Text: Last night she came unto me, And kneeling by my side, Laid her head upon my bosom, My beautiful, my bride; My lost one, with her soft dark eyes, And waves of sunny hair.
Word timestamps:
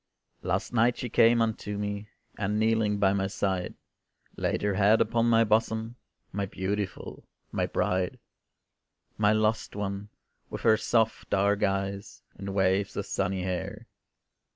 Last 0.41 0.73
night 0.73 0.97
she 0.97 1.09
came 1.09 1.43
unto 1.43 1.77
me, 1.77 2.07
And 2.35 2.57
kneeling 2.57 2.97
by 2.97 3.13
my 3.13 3.27
side, 3.27 3.75
Laid 4.35 4.63
her 4.63 4.73
head 4.73 4.99
upon 4.99 5.27
my 5.29 5.43
bosom, 5.43 5.95
My 6.31 6.47
beautiful, 6.47 7.27
my 7.51 7.67
bride; 7.67 8.17
My 9.19 9.31
lost 9.31 9.75
one, 9.75 10.09
with 10.49 10.61
her 10.61 10.75
soft 10.75 11.29
dark 11.29 11.61
eyes, 11.61 12.23
And 12.33 12.55
waves 12.55 12.97
of 12.97 13.05
sunny 13.05 13.43
hair. 13.43 13.85